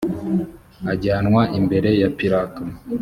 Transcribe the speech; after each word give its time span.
ajyanwa 0.91 1.41
imbere 1.59 1.89
ya 2.01 2.09
pilato 2.17 2.63